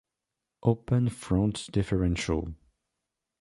[0.63, 2.55] Open front differential.